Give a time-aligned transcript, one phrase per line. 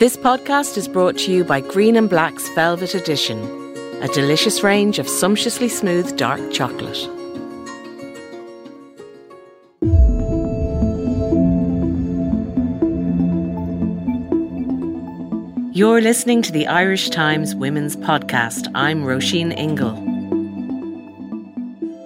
[0.00, 3.38] This podcast is brought to you by Green and Black's Velvet Edition,
[4.02, 6.98] a delicious range of sumptuously smooth dark chocolate.
[15.72, 18.68] You're listening to the Irish Times Women's Podcast.
[18.74, 20.03] I'm Róisín Ingle.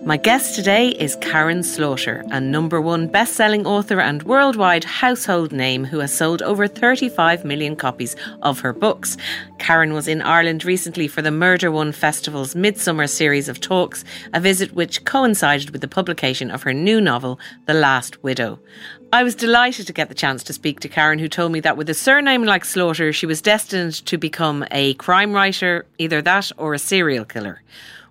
[0.09, 5.53] My guest today is Karin Slaughter, a number one best selling author and worldwide household
[5.53, 9.19] name who has sold over 35 million copies of her books.
[9.59, 14.41] Karin was in Ireland recently for the Murder One Festival's midsummer series of talks, a
[14.41, 18.61] visit which coincided with the publication of her new novel, The Last Widow.
[19.13, 21.77] I was delighted to get the chance to speak to Karin, who told me that
[21.77, 26.51] with a surname like Slaughter, she was destined to become a crime writer, either that
[26.57, 27.61] or a serial killer.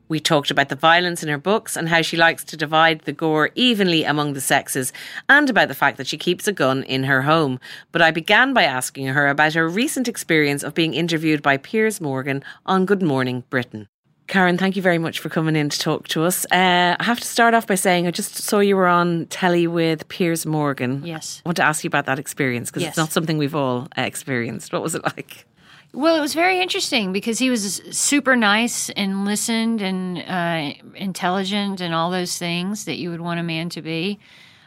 [0.09, 3.11] We talked about the violence in her books and how she likes to divide the
[3.13, 4.93] gore evenly among the sexes,
[5.27, 7.59] and about the fact that she keeps a gun in her home.
[7.91, 11.99] But I began by asking her about her recent experience of being interviewed by Piers
[11.99, 13.87] Morgan on Good Morning Britain.
[14.27, 16.45] Karin, thank you very much for coming in to talk to us.
[16.51, 19.67] Uh, I have to start off by saying I just saw you were on telly
[19.67, 21.01] with Piers Morgan.
[21.05, 21.41] Yes.
[21.45, 22.89] I want to ask you about that experience because Yes.
[22.91, 24.73] it's not something we've all uh, experienced.
[24.73, 25.45] What was it like?
[25.93, 31.81] Well, it was very interesting because he was super nice and listened and uh, intelligent
[31.81, 34.19] and all those things that you would want a man to be.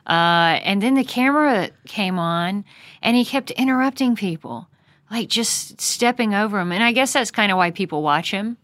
[0.06, 2.64] Uh, and then the camera came on
[3.02, 4.68] and he kept interrupting people,
[5.10, 6.72] like just stepping over them.
[6.72, 8.56] And I guess that's kind of why people watch him.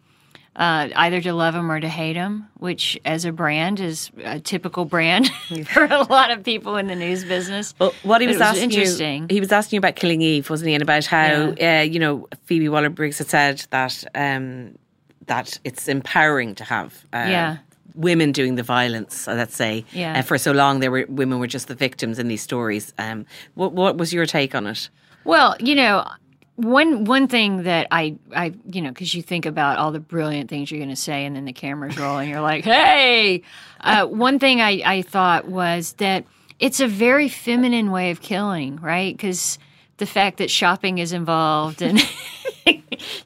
[0.56, 4.40] Uh, either to love them or to hate them, which as a brand is a
[4.40, 5.28] typical brand
[5.66, 7.74] for a lot of people in the news business.
[7.78, 9.22] Well, what he was, was asking interesting.
[9.28, 10.74] you, he was asking you about Killing Eve, wasn't he?
[10.74, 14.78] And about how, uh, you know, Phoebe Waller-Bridge had said that um,
[15.26, 17.56] that it's empowering to have uh, Yeah.
[17.94, 19.28] women doing the violence.
[19.28, 20.22] uh, Let's say, Yeah.
[20.22, 22.94] for so long, there were women were just the victims in these stories.
[22.96, 24.88] Um, what, what was your take on it?
[25.24, 26.08] Well, you know,
[26.56, 30.50] one one thing that I I you know because you think about all the brilliant
[30.50, 33.42] things you're going to say, and then the cameras roll, and you're like, hey.
[33.80, 36.24] Uh, one thing I I thought was that
[36.58, 39.14] it's a very feminine way of killing, right?
[39.14, 39.58] Because
[39.98, 42.00] the fact that shopping is involved and.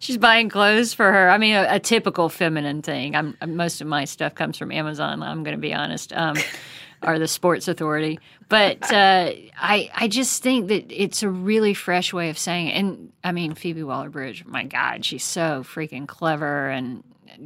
[0.00, 1.30] She's buying clothes for her.
[1.30, 3.14] I mean, a, a typical feminine thing.
[3.14, 5.22] I'm most of my stuff comes from Amazon.
[5.22, 6.36] I'm going to be honest, um,
[7.03, 8.19] or the Sports Authority.
[8.49, 12.72] But uh, I, I just think that it's a really fresh way of saying it.
[12.72, 14.44] And I mean, Phoebe Waller-Bridge.
[14.44, 17.03] My God, she's so freaking clever, and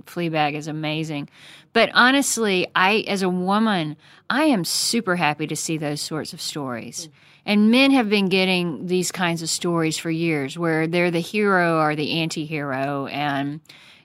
[0.06, 1.28] Fleabag is amazing.
[1.72, 3.96] But honestly, I, as a woman,
[4.30, 7.08] I am super happy to see those sorts of stories.
[7.46, 11.78] And men have been getting these kinds of stories for years where they're the hero
[11.78, 13.60] or the anti hero, and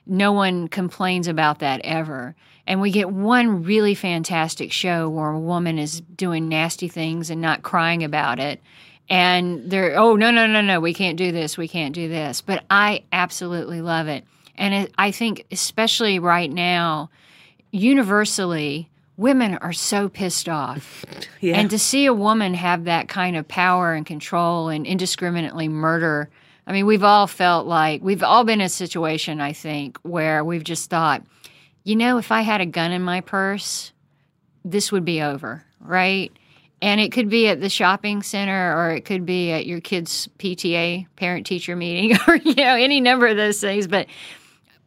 [0.06, 2.36] no one complains about that ever.
[2.70, 7.40] And we get one really fantastic show where a woman is doing nasty things and
[7.40, 8.62] not crying about it.
[9.08, 12.40] And they're, oh, no, no, no, no, we can't do this, we can't do this.
[12.40, 14.24] But I absolutely love it.
[14.54, 17.10] And I think, especially right now,
[17.72, 21.04] universally, women are so pissed off.
[21.40, 21.56] Yeah.
[21.56, 26.28] And to see a woman have that kind of power and control and indiscriminately murder,
[26.66, 30.44] I mean, we've all felt like we've all been in a situation, I think, where
[30.44, 31.22] we've just thought,
[31.84, 33.92] you know, if I had a gun in my purse,
[34.64, 36.32] this would be over, right?
[36.82, 40.28] And it could be at the shopping center or it could be at your kid's
[40.38, 43.86] PTA, parent teacher meeting, or, you know, any number of those things.
[43.86, 44.06] But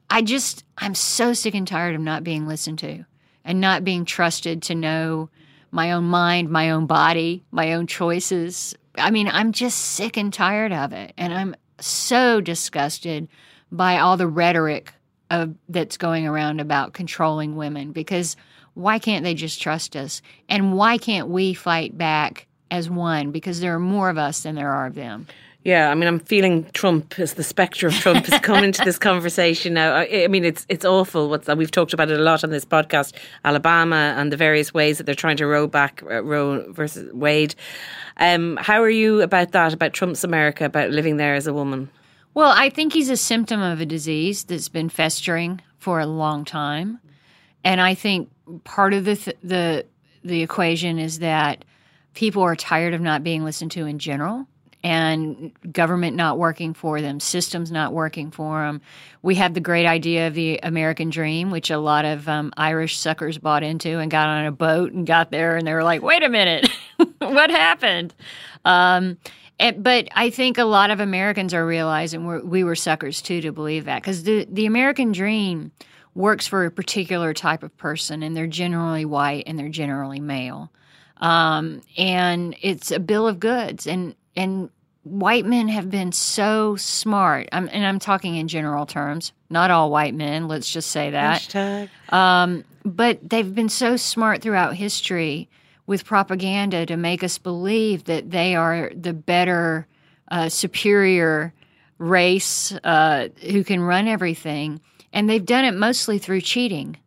[0.10, 3.06] I just, I'm so sick and tired of not being listened to
[3.46, 5.30] and not being trusted to know
[5.72, 8.76] my own mind, my own body, my own choices.
[8.96, 11.14] I mean, I'm just sick and tired of it.
[11.18, 13.28] And I'm so disgusted
[13.72, 14.94] by all the rhetoric
[15.70, 18.36] that's going around about controlling women because
[18.74, 20.22] why can't they just trust us?
[20.50, 23.32] And why can't we fight back as one?
[23.32, 25.28] Because there are more of us than there are of them.
[25.64, 28.98] Yeah, I mean, I'm feeling Trump as the spectre of Trump has come into this
[29.00, 29.96] conversation now.
[29.96, 31.30] I, I mean, it's it's awful.
[31.30, 33.14] What's we've talked about it a lot on this podcast,
[33.46, 37.56] Alabama and the various ways that they're trying to row back uh, Roe versus Wade.
[38.18, 39.74] Um, how are you about that?
[39.74, 40.66] About Trump's America?
[40.66, 41.90] About living there as a woman?
[42.34, 46.46] Well, I think he's a symptom of a disease that's been festering for a long
[46.46, 47.00] time,
[47.64, 48.30] and I think
[48.64, 49.86] part of the th- the
[50.24, 51.66] the equation is that
[52.14, 54.48] people are tired of not being listened to in general
[54.84, 58.82] and government not working for them, systems not working for them.
[59.22, 62.98] We have the great idea of the American dream, which a lot of um, Irish
[62.98, 66.02] suckers bought into and got on a boat and got there and they were like,
[66.02, 66.70] wait a minute,
[67.20, 68.14] what happened?
[68.66, 69.18] Um,
[69.60, 73.42] and, but I think a lot of Americans are realizing we're, we were suckers too
[73.42, 75.72] to believe that because the, the American dream
[76.16, 80.72] works for a particular type of person and they're generally white and they're generally male.
[81.18, 84.70] Um, and it's a bill of goods and and
[85.04, 87.50] white men have been so smart.
[87.52, 90.48] I'm, and I'm talking in general terms, not all white men.
[90.48, 91.42] Let's just say that.
[92.10, 95.50] Um, but they've been so smart throughout history
[95.86, 99.88] with propaganda to make us believe that they are the better,
[100.32, 101.54] uh, superior
[101.98, 104.82] race uh, who can run everything.
[105.12, 106.98] And they've done it mostly through cheating.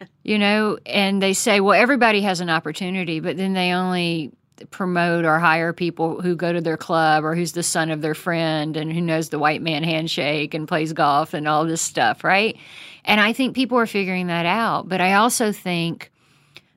[0.22, 4.32] You know, and they say, well, everybody has an opportunity, but then they only
[4.70, 8.14] promote or hire people who go to their club or who's the son of their
[8.14, 12.24] friend and who knows the white man handshake and plays golf and all this stuff,
[12.24, 12.56] right?
[13.04, 14.88] And I think people are figuring that out.
[14.88, 16.10] But I also think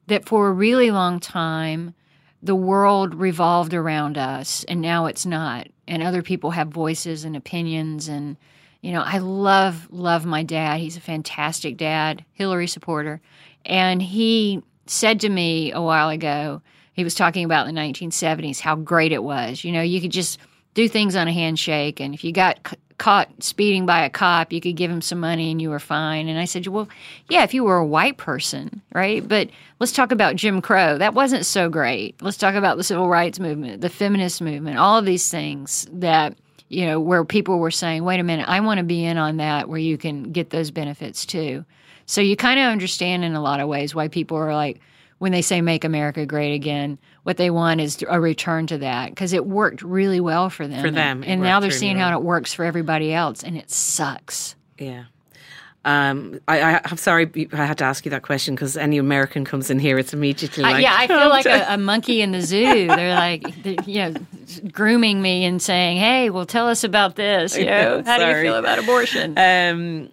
[0.09, 1.93] that for a really long time,
[2.41, 5.67] the world revolved around us and now it's not.
[5.87, 8.07] And other people have voices and opinions.
[8.07, 8.37] And,
[8.81, 10.79] you know, I love, love my dad.
[10.79, 13.21] He's a fantastic dad, Hillary supporter.
[13.65, 16.61] And he said to me a while ago,
[16.93, 19.63] he was talking about the 1970s how great it was.
[19.63, 20.39] You know, you could just
[20.73, 24.61] do things on a handshake, and if you got caught speeding by a cop, you
[24.61, 26.27] could give him some money and you were fine.
[26.27, 26.87] And I said, well,
[27.29, 29.27] yeah, if you were a white person, right?
[29.27, 29.49] But
[29.79, 30.97] let's talk about Jim Crow.
[30.99, 32.21] That wasn't so great.
[32.21, 36.37] Let's talk about the civil rights movement, the feminist movement, all of these things that
[36.67, 39.37] you know where people were saying, wait a minute, I want to be in on
[39.37, 41.65] that, where you can get those benefits too.
[42.05, 44.79] So you kind of understand in a lot of ways why people are like
[45.17, 49.09] when they say make America great again, what they want is a return to that
[49.09, 50.81] because it worked really well for them.
[50.81, 51.23] For them.
[51.23, 54.55] And, and now they're seeing how it works for everybody else, and it sucks.
[54.77, 55.05] Yeah.
[55.85, 59.45] Um, I, I, am sorry I had to ask you that question because any American
[59.45, 62.41] comes in here, it's immediately like, yeah, I feel like a, a, monkey in the
[62.41, 62.87] zoo.
[62.87, 64.13] They're like, they're, you know,
[64.73, 67.57] grooming me and saying, "Hey, well, tell us about this.
[67.57, 68.33] You know, how sorry.
[68.33, 70.09] do you feel about abortion?" Um,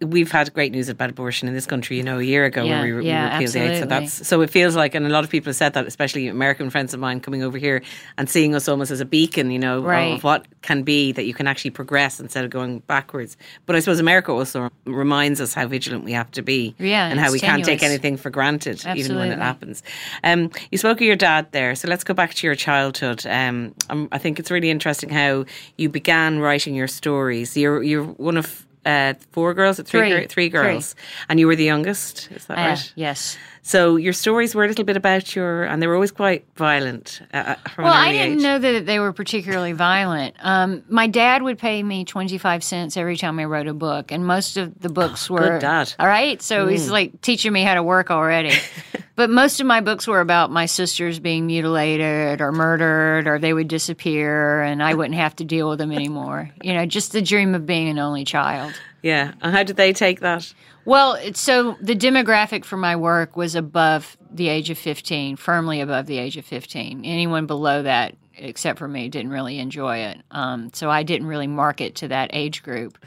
[0.00, 2.80] we've had great news about abortion in this country, you know, a year ago yeah,
[2.80, 3.80] when we, yeah, we repealed the Eighth.
[3.80, 6.28] So that's so it feels like, and a lot of people have said that, especially
[6.28, 7.82] American friends of mine coming over here
[8.16, 10.14] and seeing us almost as a beacon, you know, right.
[10.14, 13.36] of what can be that you can actually progress instead of going backwards.
[13.66, 17.20] But I suppose America also reminds us how vigilant we have to be, yeah, and
[17.20, 17.66] how we tenuous.
[17.66, 19.00] can't take anything for granted, Absolutely.
[19.00, 19.82] even when it happens.
[20.24, 23.26] Um, you spoke of your dad there, so let's go back to your childhood.
[23.26, 25.44] Um, I think it's really interesting how
[25.76, 27.56] you began writing your stories.
[27.56, 31.02] You're you're one of uh, four girls, three, three, three girls, three.
[31.28, 32.30] and you were the youngest.
[32.30, 32.92] Is that uh, right?
[32.96, 33.36] Yes.
[33.62, 37.20] So your stories were a little bit about your, and they were always quite violent.
[37.32, 38.42] Uh, uh well, I didn't age.
[38.42, 40.34] know that they were particularly violent.
[40.40, 44.12] Um, my dad would pay me twenty five cents every time I wrote a book,
[44.12, 45.94] and most of the books oh, were good dad.
[45.98, 46.70] All right, so mm.
[46.70, 48.54] he's like teaching me how to work already.
[49.14, 53.52] but most of my books were about my sisters being mutilated or murdered, or they
[53.52, 56.50] would disappear, and I wouldn't have to deal with them anymore.
[56.62, 58.69] You know, just the dream of being an only child.
[59.02, 60.52] Yeah, and how did they take that?
[60.84, 66.06] Well, so the demographic for my work was above the age of 15, firmly above
[66.06, 67.04] the age of 15.
[67.04, 70.18] Anyone below that, except for me, didn't really enjoy it.
[70.30, 72.98] Um, so I didn't really market to that age group.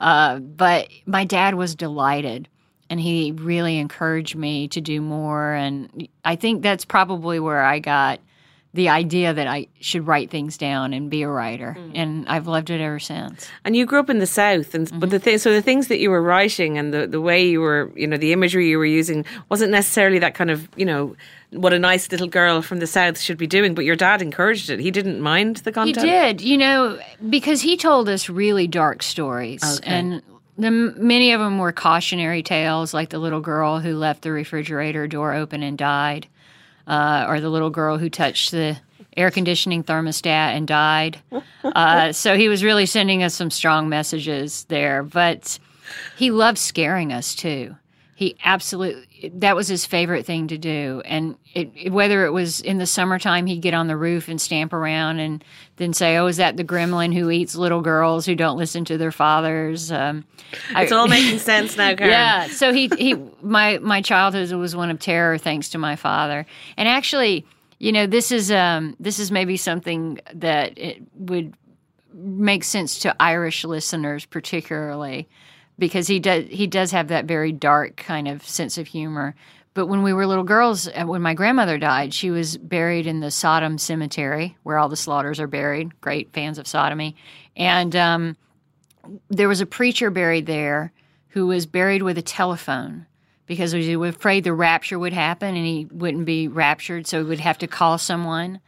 [0.00, 2.48] Uh, but my dad was delighted
[2.88, 5.52] and he really encouraged me to do more.
[5.52, 8.18] And I think that's probably where I got
[8.72, 11.90] the idea that I should write things down and be a writer, mm.
[11.94, 13.48] and I've loved it ever since.
[13.64, 15.00] And you grew up in the South, and mm-hmm.
[15.00, 17.60] but the thing, so the things that you were writing and the the way you
[17.60, 21.16] were, you know, the imagery you were using wasn't necessarily that kind of, you know,
[21.50, 23.74] what a nice little girl from the South should be doing.
[23.74, 26.06] But your dad encouraged it; he didn't mind the content.
[26.06, 29.90] He did, you know, because he told us really dark stories, okay.
[29.90, 30.22] and
[30.58, 35.08] the, many of them were cautionary tales, like the little girl who left the refrigerator
[35.08, 36.28] door open and died
[36.90, 38.76] uh, or the little girl who touched the
[39.16, 41.20] air conditioning thermostat and died.
[41.62, 45.02] Uh, so he was really sending us some strong messages there.
[45.02, 45.58] But
[46.16, 47.76] he loved scaring us too.
[48.20, 51.00] He absolutely that was his favorite thing to do.
[51.06, 54.74] And it, whether it was in the summertime, he'd get on the roof and stamp
[54.74, 55.42] around and
[55.76, 58.98] then say, "Oh, is that the gremlin who eats little girls who don't listen to
[58.98, 60.26] their fathers?" Um,
[60.76, 62.10] it's I, all making sense now, Karin.
[62.10, 62.48] Yeah.
[62.48, 66.44] So he he my my childhood was one of terror thanks to my father.
[66.76, 67.46] And actually,
[67.78, 71.54] you know, this is um this is maybe something that it would
[72.12, 75.26] make sense to Irish listeners particularly
[75.80, 79.34] because he does he does have that very dark kind of sense of humor.
[79.74, 83.20] but when we were little girls, uh, when my grandmother died, she was buried in
[83.20, 86.00] the Sodom Cemetery, where all the slaughters are buried.
[86.00, 87.16] Great fans of sodomy,
[87.56, 88.36] and um,
[89.28, 90.92] there was a preacher buried there
[91.28, 93.06] who was buried with a telephone
[93.46, 97.28] because he was afraid the rapture would happen and he wouldn't be raptured, so he
[97.28, 98.60] would have to call someone.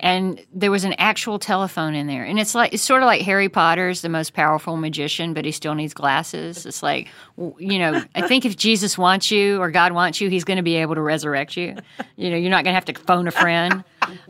[0.00, 3.20] And there was an actual telephone in there, and it's like it's sort of like
[3.22, 6.64] Harry Potter's the most powerful magician, but he still needs glasses.
[6.66, 10.44] It's like, you know, I think if Jesus wants you or God wants you, He's
[10.44, 11.74] going to be able to resurrect you.
[12.14, 13.82] You know, you're not going to have to phone a friend.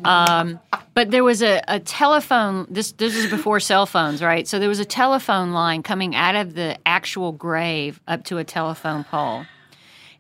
[0.04, 0.58] Um,
[0.94, 2.66] but there was a, a telephone.
[2.70, 4.48] This this was before cell phones, right?
[4.48, 8.44] So there was a telephone line coming out of the actual grave up to a
[8.44, 9.44] telephone pole.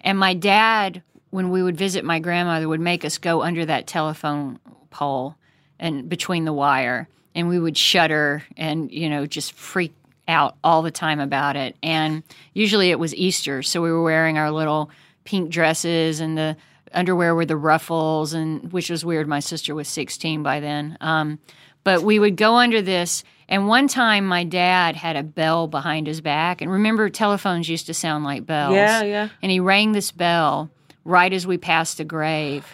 [0.02, 3.86] And my dad, when we would visit my grandmother, would make us go under that
[3.86, 5.36] telephone pole
[5.78, 9.92] and between the wire, and we would shudder and you know just freak
[10.26, 11.76] out all the time about it.
[11.82, 14.90] And usually it was Easter, so we were wearing our little
[15.24, 16.56] pink dresses and the
[16.92, 19.26] underwear with the ruffles, and which was weird.
[19.26, 20.96] My sister was 16 by then.
[21.00, 21.38] Um,
[21.84, 23.24] but we would go under this.
[23.48, 26.60] And one time, my dad had a bell behind his back.
[26.60, 28.74] And remember, telephones used to sound like bells.
[28.74, 29.28] Yeah, yeah.
[29.40, 30.70] And he rang this bell
[31.04, 32.66] right as we passed the grave.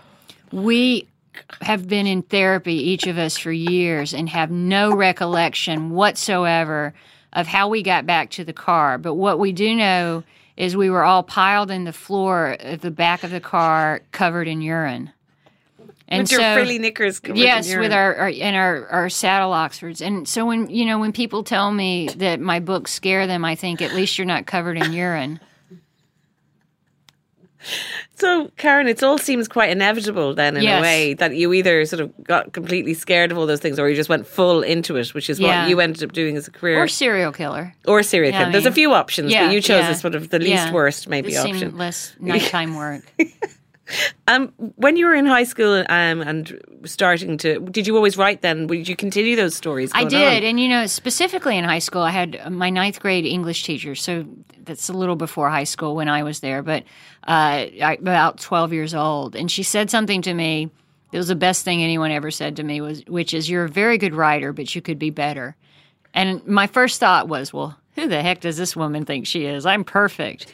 [0.51, 1.07] We
[1.63, 6.95] have been in therapy, each of us, for years and have no recollection whatsoever
[7.33, 8.99] of how we got back to the car.
[8.99, 10.25] But what we do know
[10.57, 14.47] is we were all piled in the floor of the back of the car covered
[14.47, 15.11] in urine.
[16.07, 17.19] And with your so- frilly knickers.
[17.19, 20.03] covered in yes, with our, our and our our saddle Oxfords.
[20.03, 23.55] And so when you know when people tell me that my books scare them, I
[23.55, 25.41] think at least you're not covered in urine.
[28.17, 30.79] So, Karin, it all seems quite inevitable then, in Yes.
[30.79, 33.89] a way, that you either sort of got completely scared of all those things, or
[33.89, 35.63] you just went full into it, which is Yeah.
[35.63, 37.75] what you ended up doing as a career, Or serial killer.
[37.89, 38.49] or serial Yeah, killer.
[38.51, 41.09] I There's a few options, Yeah, but you chose the sort of the least worst,
[41.09, 41.77] maybe seemed option.
[41.77, 43.03] less nighttime work.
[44.27, 48.41] Um, when you were in high school um, and starting to, did you always write
[48.41, 48.67] then?
[48.67, 49.91] Did you continue those stories?
[49.95, 50.49] I did, on?
[50.49, 53.95] and you know, specifically in high school, I had my ninth grade English teacher.
[53.95, 54.25] So
[54.65, 56.85] that's a little before high school when I was there, but
[57.27, 60.71] uh, about twelve years old, and she said something to me.
[61.13, 63.69] It was the best thing anyone ever said to me was, which is, "You're a
[63.69, 65.57] very good writer, but you could be better."
[66.13, 69.65] And my first thought was, "Well, who the heck does this woman think she is?
[69.67, 70.53] I'm perfect."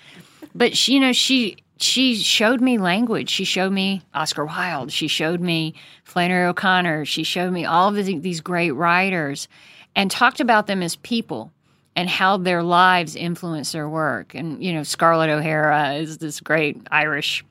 [0.55, 3.31] But she, you know, she she showed me language.
[3.31, 4.93] She showed me Oscar Wilde.
[4.93, 5.75] She showed me
[6.05, 7.07] Flannery O'Connor.
[7.07, 9.49] She showed me all of the, these great writers,
[9.97, 11.53] and talked about them as people
[11.97, 14.35] and how their lives influence their work.
[14.35, 17.45] And you know, Scarlett O'Hara is this great Irish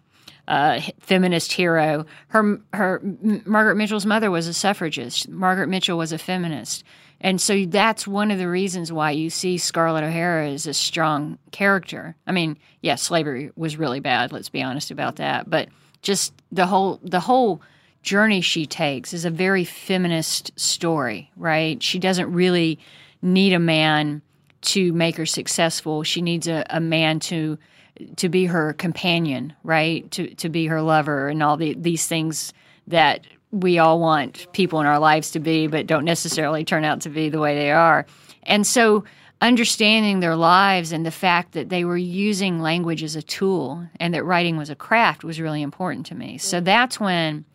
[0.48, 2.06] uh, feminist hero.
[2.30, 3.02] Her her
[3.46, 5.30] Margaret Mitchell's mother was a suffragist.
[5.30, 6.84] Margaret Mitchell was a feminist,
[7.22, 11.38] and so that's one of the reasons why you see Scarlett O'Hara as a strong
[11.52, 12.16] character.
[12.26, 14.32] I mean, yes, slavery was really bad.
[14.32, 15.50] Let's be honest about that.
[15.50, 15.70] But
[16.02, 17.62] just the whole the whole
[18.02, 21.84] journey she takes is a very feminist story, right?
[21.84, 22.80] She doesn't really
[23.22, 24.22] need a man
[24.62, 26.04] to make her successful.
[26.04, 27.58] She needs a, a man to
[28.16, 30.10] to be her companion, right?
[30.12, 32.54] To to be her lover and all the, these things
[32.88, 37.02] that we all want people in our lives to be, but don't necessarily turn out
[37.02, 38.06] to be the way they are.
[38.44, 39.04] And so
[39.42, 44.14] understanding their lives and the fact that they were using language as a tool and
[44.14, 46.38] that writing was a craft was really important to me.
[46.38, 47.46] So that's when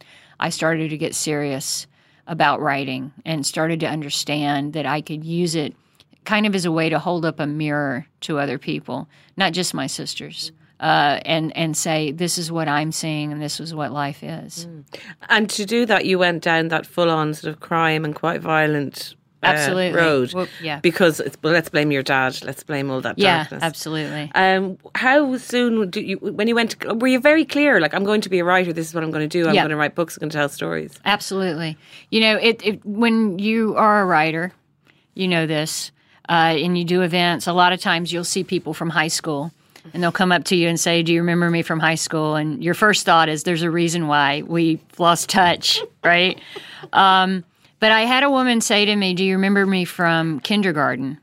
[0.40, 1.86] I started to get serious
[2.26, 5.76] about writing and started to understand that I could use it
[6.24, 9.74] kind of as a way to hold up a mirror to other people, not just
[9.74, 13.92] my sisters, uh, and and say this is what I'm seeing and this is what
[13.92, 14.66] life is.
[15.28, 19.14] And to do that, you went down that full-on sort of crime and quite violent
[19.42, 19.92] uh, Absolutely.
[20.00, 20.32] road.
[20.32, 20.80] Whoop, yeah.
[20.80, 22.42] Because it's, well, let's blame your dad.
[22.44, 23.62] Let's blame all that Yeah, darkness.
[23.62, 24.32] absolutely.
[24.34, 26.80] Um, how soon do you when you went?
[26.80, 27.78] To, were you very clear?
[27.78, 28.72] Like, I'm going to be a writer.
[28.72, 29.46] This is what I'm going to do.
[29.46, 29.60] I'm Yeah.
[29.62, 30.16] going to write books.
[30.16, 30.98] I'm going to tell stories.
[31.04, 31.76] Absolutely.
[32.10, 34.52] You know, it, it when you are a writer,
[35.12, 35.92] you know this,
[36.28, 37.46] uh, and you do events.
[37.46, 39.52] A lot of times, you'll see people from high school,
[39.92, 42.36] and they'll come up to you and say, "Do you remember me from high school?"
[42.36, 46.40] And your first thought is, "There's a reason why we lost touch, right?"
[46.92, 47.44] Um,
[47.80, 51.18] but I had a woman say to me, "Do you remember me from kindergarten?"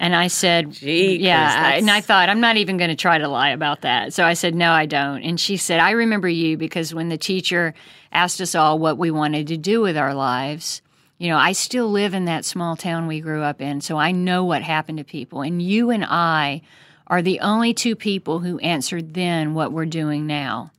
[0.00, 3.18] And I said, Gee, "Yeah." I- And I thought, I'm not even going to try
[3.18, 4.12] to lie about that.
[4.14, 7.18] So I said, "No, I don't." And she said, "I remember you because when the
[7.18, 7.74] teacher
[8.12, 10.82] asked us all what we wanted to do with our lives."
[11.18, 14.12] You know, I still live in that small town we grew up in, so I
[14.12, 15.42] know what happened to people.
[15.42, 16.62] And you and I
[17.08, 20.70] are the only two people who answered then what we're doing now.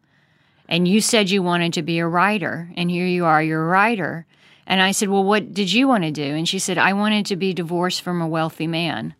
[0.70, 3.68] And you said you wanted to be a writer, and here you are, you're a
[3.68, 4.26] writer.
[4.66, 6.36] And I said, Well, what did you want to do?
[6.36, 9.16] And she said, I wanted to be divorced from a wealthy man.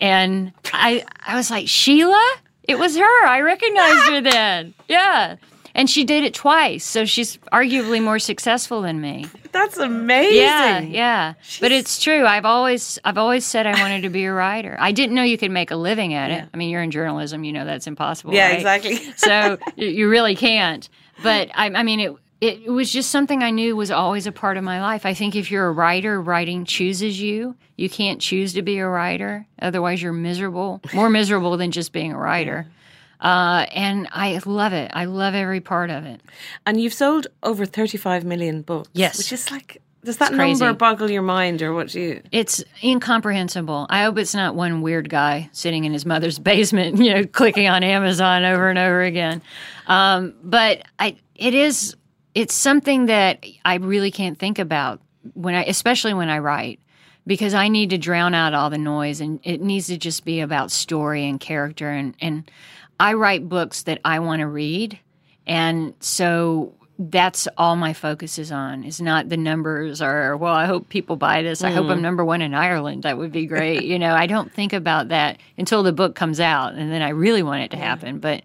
[0.00, 3.26] And I, I was like, Sheila, It was her.
[3.26, 4.74] I recognized her then.
[4.88, 5.36] Yeah.
[5.74, 9.26] And she did it twice, so she's arguably more successful than me.
[9.52, 10.36] That's amazing.
[10.42, 11.34] Yeah, yeah.
[11.60, 12.24] But it's true.
[12.26, 14.76] I've always I've always said I wanted to be a writer.
[14.80, 16.44] I didn't know you could make a living at it.
[16.52, 18.34] I mean, you're in journalism, you know that's impossible.
[18.34, 18.56] Yeah, right?
[18.56, 18.96] exactly.
[19.16, 20.88] so you- really can't.
[21.22, 24.32] But I, I mean, it, it it was just something I knew was always a
[24.32, 25.04] part of my life.
[25.06, 27.54] I think if you're a writer, writing chooses you.
[27.76, 32.12] You can't choose to be a writer, otherwise you're miserable, more miserable than just being
[32.12, 32.66] a writer.
[33.20, 34.90] Uh, and I love it.
[34.94, 36.20] I love every part of it.
[36.66, 38.88] And you've sold over 35 million books.
[38.94, 39.18] Yes.
[39.18, 42.22] Which is like, does that number boggle your mind or what do you?
[42.32, 43.86] It's incomprehensible.
[43.90, 47.68] I hope it's not one weird guy sitting in his mother's basement, you know, clicking
[47.68, 49.42] on Amazon over and over again.
[49.86, 51.96] Um, but I, it is,
[52.34, 55.00] it's something that I really can't think about
[55.34, 56.80] when I, especially when I write,
[57.26, 60.40] because I need to drown out all the noise, and it needs to just be
[60.40, 61.90] about story and character.
[61.90, 62.50] And and
[63.00, 64.98] I write books that I want to read,
[65.46, 66.74] and so
[67.08, 71.16] that's all my focus is on is not the numbers or well i hope people
[71.16, 71.64] buy this.
[71.64, 72.02] I hope i'm mm-hmm.
[72.02, 73.04] number one in ireland.
[73.04, 73.84] That would be great.
[73.84, 77.08] You know i don't think about that until the book comes out and then i
[77.08, 78.42] really want it to happen but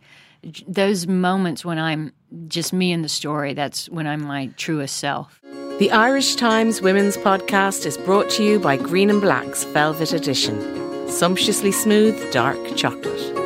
[0.67, 2.13] those moments when i'm
[2.47, 5.41] just me and the story that's when i'm my truest self.
[5.79, 10.57] The Irish Times Women's Podcast is brought to you by Green and Black's Velvet Edition.
[11.09, 13.44] Sumptuously smooth, dark chocolate.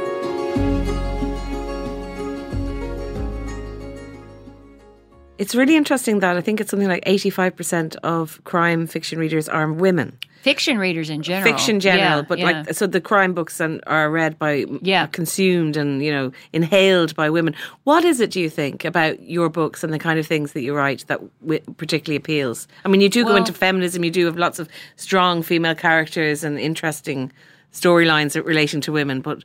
[5.39, 9.71] It's really interesting that I think it's something like 85% of crime fiction readers are
[9.71, 10.17] women.
[10.41, 12.45] fiction readers in general Fiction general, Yeah, but yeah.
[12.45, 15.07] like so the crime books and are read by Yeah.
[15.07, 17.53] consumed and you know inhaled by women.
[17.83, 20.61] What is it do you think about your books and the kind of things that
[20.61, 22.67] you write that w- particularly appeals?
[22.85, 26.43] I mean, you do go into feminism, you do have lots of strong female characters
[26.45, 27.31] and interesting
[27.73, 29.43] storylines relating to women, but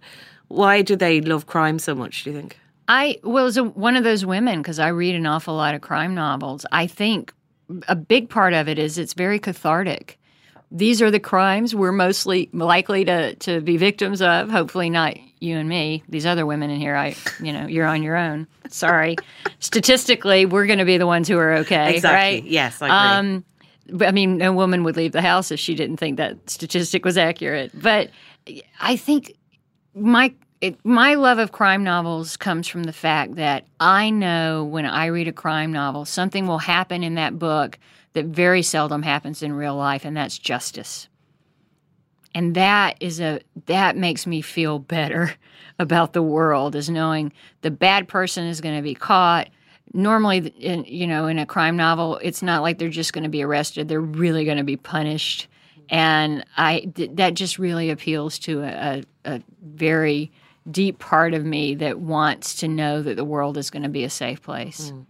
[0.48, 2.22] why do they love crime so much?
[2.24, 2.58] Do you think?
[2.88, 6.14] I was a, one of those women because I read an awful lot of crime
[6.14, 6.66] novels.
[6.72, 7.32] I think
[7.88, 10.18] a big part of it is it's very cathartic.
[10.70, 14.50] These are the crimes we're mostly likely to, to be victims of.
[14.50, 16.02] Hopefully, not you and me.
[16.08, 18.48] These other women in here, I, you know, you're on your own.
[18.70, 19.16] Sorry.
[19.60, 22.40] Statistically, we're going to be the ones who are okay, Exactly.
[22.40, 22.44] right?
[22.44, 23.34] Yes, I agree.
[23.34, 23.44] Um,
[23.90, 27.04] but I mean, no woman would leave the house if she didn't think that statistic
[27.04, 27.70] was accurate.
[27.80, 28.10] But
[28.80, 29.36] I think
[29.94, 34.86] my it, my love of crime novels comes from the fact that I know when
[34.86, 37.78] I read a crime novel, something will happen in that book
[38.14, 41.08] that very seldom happens in real life, and that's justice.
[42.34, 45.34] And that is a that makes me feel better
[45.78, 49.50] about the world is knowing the bad person is going to be caught.
[49.92, 53.30] Normally, in, you know, in a crime novel, it's not like they're just going to
[53.30, 55.48] be arrested; they're really going to be punished.
[55.90, 59.02] And I th- that just really appeals to a, a,
[59.36, 60.32] a very
[60.70, 64.04] deep part of me that wants to know that the world is going to be
[64.04, 64.90] a safe place.
[64.90, 65.06] Mm.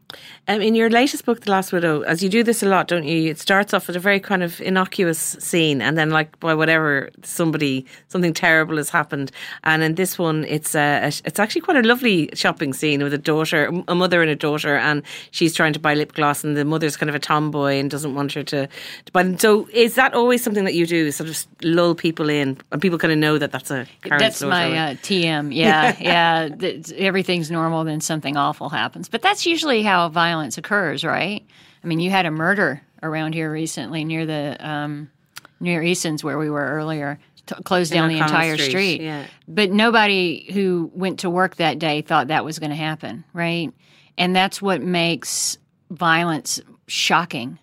[0.47, 3.05] Um, in your latest book, The Last Widow, as you do this a lot, don't
[3.05, 3.31] you?
[3.31, 7.11] It starts off with a very kind of innocuous scene, and then, like by whatever
[7.23, 9.33] somebody something terrible has happened.
[9.63, 13.19] And in this one, it's a, it's actually quite a lovely shopping scene with a
[13.19, 16.65] daughter, a mother and a daughter, and she's trying to buy lip gloss, and the
[16.65, 19.23] mother's kind of a tomboy and doesn't want her to, to buy.
[19.23, 19.39] Them.
[19.39, 21.11] So, is that always something that you do?
[21.11, 24.77] Sort of lull people in, and people kind of know that that's a That's my
[24.77, 25.55] uh, TM.
[25.55, 26.49] Yeah, yeah.
[26.49, 29.09] Th- everything's normal, then something awful happens.
[29.09, 31.45] But that's usually how violence occurs, right?
[31.83, 35.11] I mean, you had a murder around here recently near the um,
[35.61, 37.19] near Eason's where we were earlier.
[37.47, 39.01] T- closed down the entire Street, street.
[39.03, 39.27] yeah.
[39.47, 43.71] But nobody who went to work that day thought that was going to happen, right?
[44.17, 45.59] And that's what makes
[45.91, 47.59] violence shocking.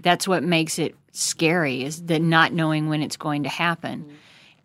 [0.00, 4.14] That's what makes it scary is the not knowing when it's going to happen.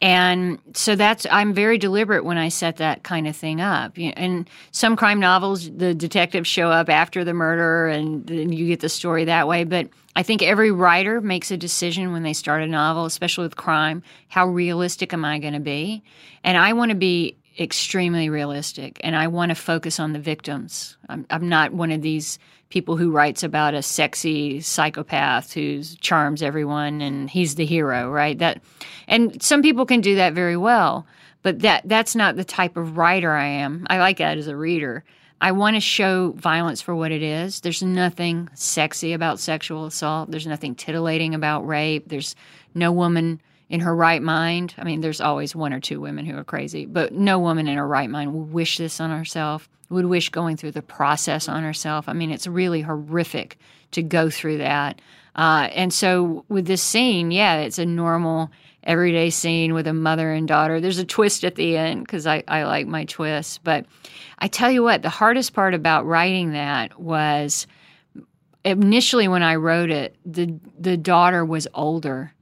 [0.04, 3.98] And so that's I'm very deliberate when I set that kind of thing up.
[3.98, 8.90] And some crime novels, the detectives show up after the murder, and you get the
[8.90, 9.64] story that way.
[9.64, 13.56] But I think every writer makes a decision when they start a novel, especially with
[13.56, 14.04] crime.
[14.28, 16.04] How realistic am I going to be?
[16.44, 20.98] And I want to be extremely realistic, and I want to focus on the victims.
[21.08, 22.40] I'm, I'm not one of these
[22.74, 28.40] people who writes about a sexy psychopath who charms everyone and he's the hero, right?
[28.40, 28.64] That,
[29.08, 31.06] and some people can do that very well,
[31.44, 33.86] but that that's not the type of writer I am.
[33.92, 35.04] I like that as a reader.
[35.40, 37.62] I want to show violence for what it is.
[37.62, 40.32] There's nothing sexy about sexual assault.
[40.32, 42.10] There's nothing titillating about rape.
[42.10, 42.36] There's
[42.74, 43.40] no woman
[43.74, 44.76] in her right mind.
[44.78, 47.76] I mean, there's always one or two women who are crazy, but no woman in
[47.76, 51.64] her right mind would wish this on herself, would wish going through the process on
[51.64, 52.08] herself.
[52.08, 53.58] I mean, it's really horrific
[53.94, 55.02] to go through that.
[55.36, 58.52] Uh, and so with this scene, yeah, it's a normal
[58.84, 60.80] everyday scene with a mother and daughter.
[60.80, 63.58] There's a twist at the end because I, I like my twists.
[63.58, 63.88] But
[64.38, 67.66] I tell you what, the hardest part about writing that was
[68.64, 72.36] initially when I wrote it, the the daughter was older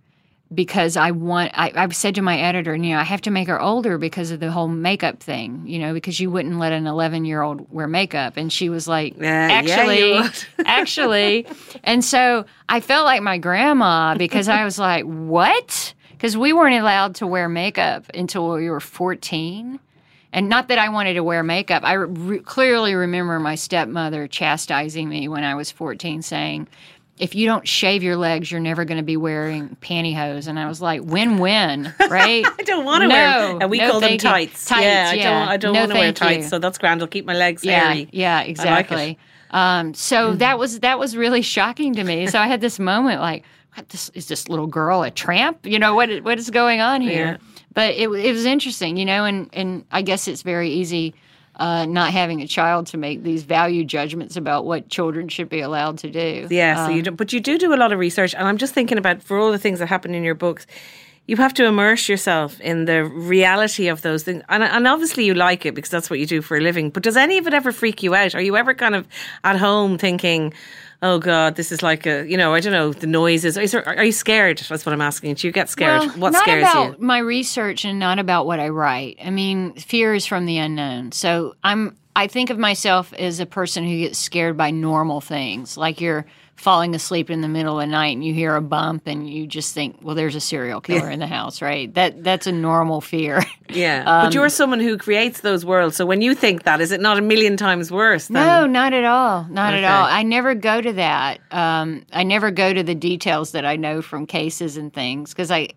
[0.54, 3.48] because I want I, I've said to my editor, you know, I have to make
[3.48, 6.88] her older because of the whole makeup thing, you know, because you wouldn't let an
[6.88, 8.38] eleven year old wear makeup.
[8.38, 10.46] And she was like, Uh, Actually would.
[10.66, 11.48] actually.
[11.84, 15.94] And so I felt like my grandma because I was like, What?
[16.12, 19.80] Because we weren't allowed to wear makeup until we were fourteen.
[20.34, 21.84] And not that I wanted to wear makeup.
[21.84, 26.70] I re- clearly remember my stepmother chastising me when I was 14, saying,
[27.22, 30.48] if you don't shave your legs, you're never going to be wearing pantyhose.
[30.48, 32.44] And I was like, win win, right?
[32.60, 34.66] I don't want to No, wear, and we no, call them tights.
[34.66, 35.48] Tights, yeah, I don't.
[35.50, 36.50] I don't No, want to wear tights, you.
[36.50, 37.00] so that's grand.
[37.02, 38.10] I'll keep my legs yeah, hairy.
[38.12, 39.20] yeah, I like exactly.
[39.52, 42.26] Um, so that was that was really shocking to me.
[42.28, 43.44] So I had this moment like,
[43.76, 45.66] what, this is this little girl a tramp?
[45.66, 47.26] You know what what is going on here?
[47.26, 47.38] Yeah.
[47.74, 51.14] But it it was interesting, you know, and and I guess it's very easy.
[51.56, 55.60] Uh, not having a child to make these value judgments about what children should be
[55.60, 56.48] allowed to do.
[56.50, 58.74] Yeah, so you do, but you do do a lot of research, and I'm just
[58.74, 60.66] thinking about for all the things that happen in your books,
[61.28, 65.34] you have to immerse yourself in the reality of those things, and and obviously you
[65.34, 66.90] like it because that's what you do for a living.
[66.90, 68.34] But does any of it ever freak you out?
[68.34, 69.08] Are you ever kind of
[69.44, 70.54] at home thinking?
[71.04, 73.58] Oh God, this is like a you know I don't know the noises.
[73.58, 74.60] Is there, are you scared?
[74.60, 75.34] That's what I'm asking.
[75.36, 76.02] Do you get scared?
[76.02, 77.06] Well, what not scares about you?
[77.06, 79.18] my research and not about what I write.
[79.24, 81.12] I mean, fear is from the unknown.
[81.12, 81.98] So I'm.
[82.14, 86.26] I think of myself as a person who gets scared by normal things, like you're
[86.62, 89.48] falling asleep in the middle of the night and you hear a bump and you
[89.48, 91.92] just think, well, there's a serial killer in the house, right?
[91.96, 93.44] That that's a normal fear.
[93.74, 95.96] Yeah, Um, but you're someone who creates those worlds.
[95.96, 98.28] So when you think that, is it not a million times worse?
[98.28, 99.46] Than, No, not at all.
[99.50, 99.82] Not Okay.
[99.86, 100.06] at all.
[100.06, 101.40] I never go to that.
[101.52, 105.52] Um, I never go to the details that I know from cases and things because
[105.52, 105.70] I,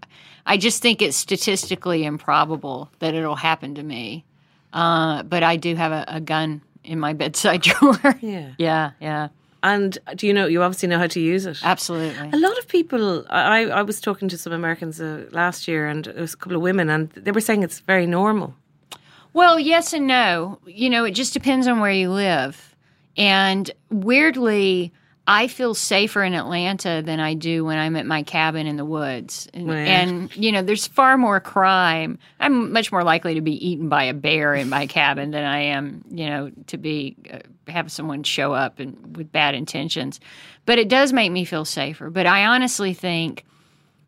[0.44, 4.24] I just think it's statistically improbable that it'll happen to me.
[4.72, 8.18] Uh, but I do have a, a gun in my bedside drawer.
[8.20, 8.54] Yeah.
[8.58, 9.28] yeah, yeah,
[9.64, 10.46] And do you know?
[10.46, 11.58] You obviously know how to use it.
[11.64, 12.30] absolutely.
[12.32, 16.06] A lot of people, I, I was talking to some Americans uh, last year, and
[16.06, 18.54] it was a couple of women, and they were saying it's very normal.
[19.32, 20.58] Well, yes and no.
[20.66, 22.76] You know, it just depends on where you live.
[23.16, 24.92] And weirdly,
[25.26, 28.84] I feel safer in Atlanta than I do when I'm at my cabin in the
[28.84, 29.48] woods.
[29.54, 29.88] And, Right.
[29.88, 32.18] and, you know, there's far more crime.
[32.40, 35.60] I'm much more likely to be eaten by a bear in my cabin than I
[35.60, 40.20] am, you know, to be uh, have someone show up and with bad intentions.
[40.66, 42.10] But it does make me feel safer.
[42.10, 43.46] But I honestly think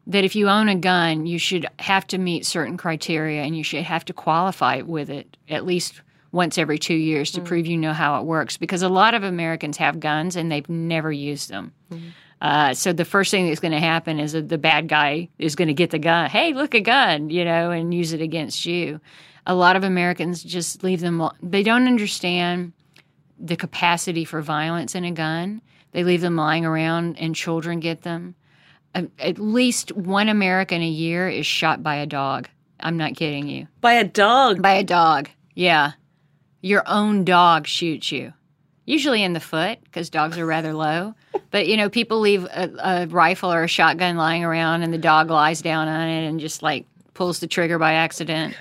[0.06, 3.64] that if you own a gun, you should have to meet certain criteria and you
[3.64, 6.00] should have to qualify with it at least
[6.32, 7.44] once every two years to mm.
[7.44, 8.56] prove you know how it works.
[8.56, 11.72] Because a lot of Americans have guns and they've never used them.
[11.90, 12.08] Mm-hmm.
[12.40, 15.56] Uh, so the first thing that's going to happen is that the bad guy is
[15.56, 16.28] going to get the gun.
[16.28, 19.00] Hey, look, a gun, you know, and use it against you.
[19.46, 21.26] A lot of Americans just leave them.
[21.42, 22.72] They don't understand
[23.38, 25.62] the capacity for violence in a gun.
[25.92, 28.34] They leave them lying around, and children get them
[28.96, 32.48] um, at least one American a year is shot by a dog.
[32.80, 33.68] I'm not kidding you.
[33.80, 34.62] By a dog.
[34.62, 35.28] By a dog.
[35.54, 35.92] Yeah.
[36.66, 38.32] Your own dog shoots you.
[38.86, 41.14] Usually in the foot because dogs are rather low.
[41.52, 44.98] But, you know, people leave a, a rifle or a shotgun lying around and the
[44.98, 48.56] dog lies down on it and just like pulls the trigger by accident.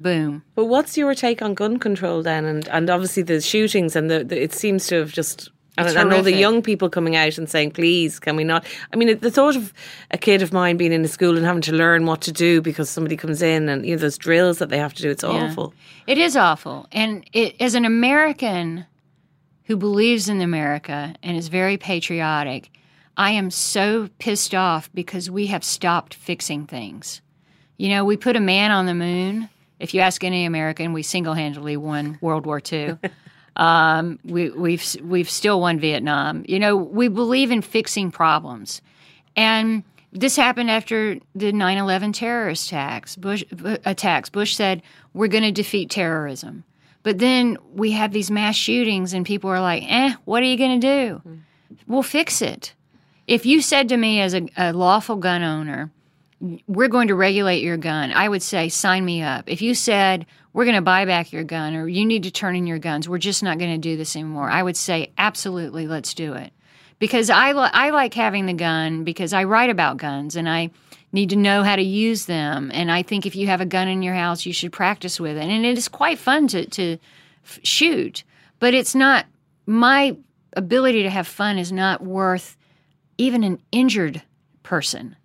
[0.00, 0.42] Boom.
[0.54, 2.46] But what's your take on gun control then?
[2.46, 5.50] And and obviously the shootings and the, the it seems to have just.
[5.78, 8.66] And, It's and all the young people coming out and saying, "Please, can we not?"
[8.92, 9.72] I mean, the thought of
[10.10, 12.60] a kid of mine being in a school and having to learn what to do
[12.60, 15.30] because somebody comes in and you know those drills that they have to do—it's Yeah.
[15.30, 15.72] awful.
[16.06, 16.86] It is awful.
[16.92, 18.84] And it, as an American
[19.64, 22.70] who believes in America and is very patriotic,
[23.16, 27.20] I am so pissed off because we have stopped fixing things.
[27.76, 29.48] You know, we put a man on the moon.
[29.78, 32.98] If you ask any American, we single handedly won World War II.
[33.56, 36.44] um, we, we've, we've still won Vietnam.
[36.48, 38.80] You know, we believe in fixing problems.
[39.36, 43.16] And this happened after the 9/11 terrorist attacks.
[43.16, 43.44] Bush
[43.84, 44.28] attacks.
[44.28, 44.82] Bush said,
[45.14, 46.64] "We're going to defeat terrorism."
[47.02, 50.56] But then we have these mass shootings and people are like, "Eh, what are you
[50.56, 51.22] going to do?"
[51.86, 52.74] We'll fix it.
[53.26, 55.92] If you said to me as a, a lawful gun owner,
[56.40, 59.50] we're going to regulate your gun, I would say, sign me up.
[59.50, 62.56] If you said, we're going to buy back your gun or you need to turn
[62.56, 65.86] in your guns, we're just not going to do this anymore, I would say, absolutely,
[65.86, 66.52] let's do it.
[66.98, 70.70] Because I, li- I like having the gun because I write about guns and I
[71.12, 72.70] need to know how to use them.
[72.72, 75.36] And I think if you have a gun in your house, you should practice with
[75.36, 75.44] it.
[75.44, 76.98] And it is quite fun to, to
[77.44, 78.24] f- shoot,
[78.58, 79.26] but it's not,
[79.66, 80.16] my
[80.56, 82.56] ability to have fun is not worth
[83.18, 84.22] even an injured
[84.62, 85.16] person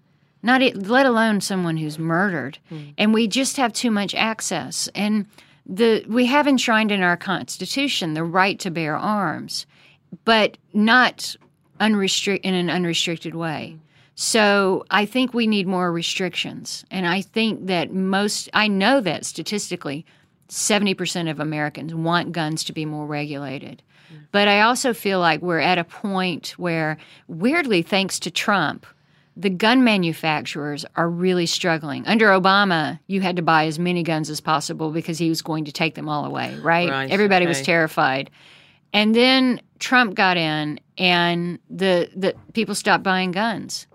[0.46, 2.60] not it, let alone someone who's murdered.
[2.70, 2.90] Hmm.
[2.98, 4.88] And we just have too much access.
[4.96, 5.26] And
[5.66, 9.66] the we have enshrined in our Constitution the right to bear arms,
[10.24, 11.36] but not
[11.80, 13.72] unrestrict in an unrestricted way.
[13.72, 13.80] Hmm.
[14.18, 19.26] So I think we need more restrictions, and I think that most I know that
[19.26, 20.06] statistically,
[20.48, 23.82] seventy percent of Americans want guns to be more regulated.
[24.08, 24.16] Hmm.
[24.32, 28.86] But I also feel like we're at a point where, weirdly, thanks to Trump,
[29.38, 32.06] the gun manufacturers are really struggling.
[32.08, 35.66] Under Obama, you had to buy as many guns as possible because he was going
[35.66, 36.90] to take them all away, right?
[36.90, 38.30] Right, Everybody was terrified.
[38.94, 43.88] And then Trump got in and the the people stopped buying guns.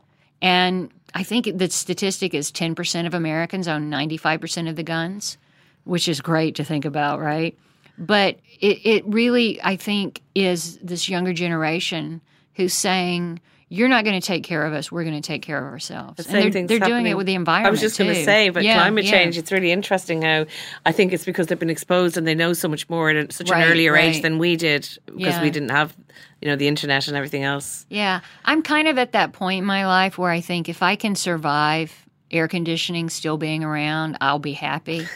[0.43, 5.39] And I think the statistic is 10% of Americans own 95% of the guns,
[5.85, 7.59] which is great to think about, right?
[7.99, 12.21] But it, it really, I think, is this younger generation
[12.55, 13.41] who's saying,
[13.73, 14.91] you're not going to take care of us.
[14.91, 16.17] We're going to take care of ourselves.
[16.17, 17.69] The And same they're, thing's they're doing happening- it with the environment.
[17.69, 19.11] I was just going to say, but Yeah, climate yeah.
[19.13, 20.47] change, it's really interesting how
[20.85, 23.49] I think it's because they've been exposed and they know so much more at such
[23.49, 25.43] Right, an earlier age than we did because Yeah.
[25.43, 25.97] we didn't have,
[26.43, 27.87] you know, the internet and everything else.
[27.89, 30.97] Yeah, I'm kind of at that point in my life where I think if I
[30.97, 31.95] can survive
[32.33, 35.07] air conditioning still being around, I'll be happy.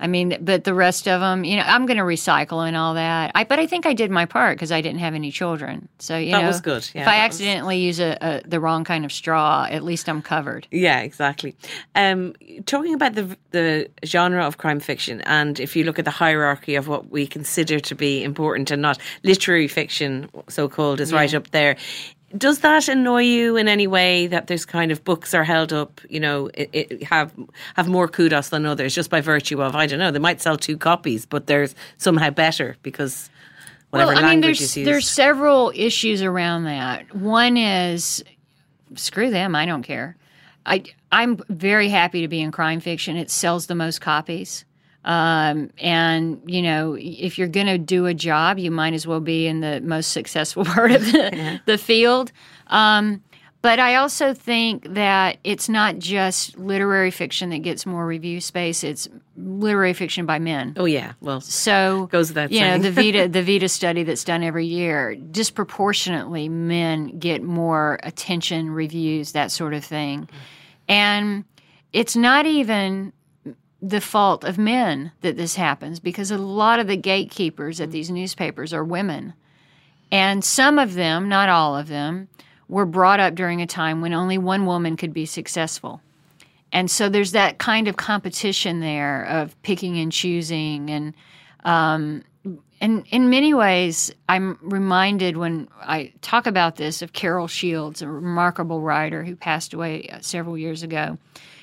[0.00, 2.94] I mean, but the rest of them, you know, I'm going to recycle and all
[2.94, 3.30] that.
[3.34, 5.88] I, but I think I did my part because I didn't have any children.
[6.00, 6.90] So you That know, was good.
[6.94, 9.84] Yeah, if I that was- accidentally use a, a the wrong kind of straw, at
[9.84, 10.66] least I'm covered.
[10.70, 11.54] Yeah, exactly.
[11.94, 12.34] Um,
[12.66, 16.74] talking about the the genre of crime fiction, and if you look at the hierarchy
[16.74, 21.32] of what we consider to be important and not, literary fiction, so called, is right
[21.34, 21.76] up there.
[22.36, 26.00] Does that annoy you in any way that there's kind of books are held up,
[26.08, 27.32] you know, it, it have
[27.74, 30.56] have more kudos than others just by virtue of I don't know they might sell
[30.56, 31.68] two copies, but they're
[31.98, 33.30] somehow better because
[33.90, 37.14] whatever well, I mean, there's there's several issues around that.
[37.14, 38.24] One is
[38.96, 40.16] screw them, I don't care.
[40.66, 43.16] I I'm very happy to be in crime fiction.
[43.16, 44.64] It sells the most copies.
[45.04, 49.20] Um, and you know, if you're going to do a job, you might as well
[49.20, 52.32] be in the most successful part of the, the field.
[52.68, 53.22] Um,
[53.60, 58.84] but I also think that it's not just literary fiction that gets more review space.
[58.84, 60.74] It's literary fiction by men.
[60.76, 62.52] oh yeah, well, So Goes that.
[62.52, 65.14] you know the VIDA the VIDA study that's done every year.
[65.14, 70.28] Disproportionately, men get more attention, reviews, that sort of thing,
[70.88, 71.44] and
[71.94, 73.12] it's not even
[73.88, 78.10] the fault of men that this happens because a lot of the gatekeepers at these
[78.10, 79.34] newspapers are women,
[80.10, 82.28] and some of them, not all of them,
[82.68, 86.00] were brought up during a time when only one woman could be successful.
[86.72, 90.90] And so there's that kind of competition there of picking and choosing.
[90.90, 91.14] And,
[91.64, 92.24] um,
[92.80, 98.08] and in many ways, I'm reminded when I talk about this of Carol Shields, a
[98.08, 101.18] remarkable writer who passed away uh, several years ago.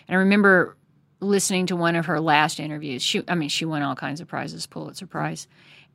[0.07, 0.77] And I remember
[1.21, 3.01] listening to one of her last interviews.
[3.01, 5.47] She, I mean, she won all kinds of prizes, Pulitzer Prize.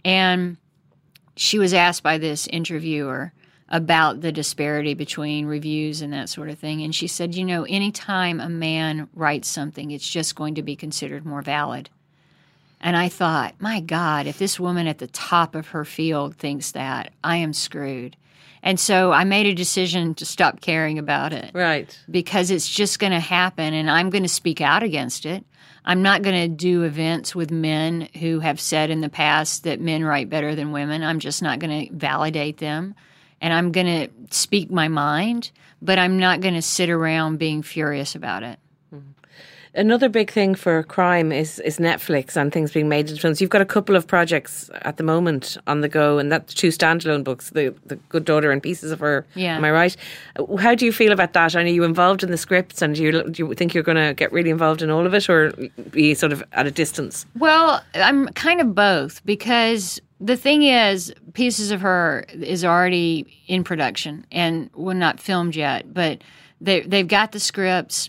[0.05, 0.57] And
[1.35, 3.33] she was asked by this interviewer
[3.69, 6.83] about the disparity between reviews and that sort of thing.
[6.83, 10.77] And she said, you know, anytime a man writes something, it's just going to be
[10.77, 11.91] considered more valid.
[12.87, 16.71] And I thought, my God, if this woman at the top of her field thinks
[16.71, 18.17] that, I am screwed.
[18.63, 21.99] And so I made a decision to stop caring about it right.
[22.09, 25.45] because it's just going to happen and I'm going to speak out against it.
[25.85, 29.81] I'm not going to do events with men who have said in the past that
[29.81, 31.03] men write better than women.
[31.03, 32.95] I'm just not going to validate them.
[33.41, 35.51] And I'm going to speak my mind,
[35.83, 38.61] but I'm not going to sit around being furious about it.
[38.95, 39.11] Mm-hmm.
[39.77, 43.41] Another big thing for crime is is Netflix and things being made into films.
[43.41, 46.69] You've got a couple of projects at the moment on the go, and that's two
[46.69, 49.27] standalone books: the the Good Daughter and Pieces of Her.
[49.35, 49.57] Yeah.
[49.57, 49.97] am I right?
[50.59, 51.55] How do you feel about that?
[51.55, 54.03] And are you involved in the scripts, and do you do you think you're going
[54.09, 55.53] to get really involved in all of it, or
[55.91, 57.27] be sort of at a distance?
[57.39, 63.63] Well, I'm kind of both because the thing is, Pieces of Her is already in
[63.63, 66.23] production and well, not filmed yet, but
[66.61, 68.09] they they've got the scripts.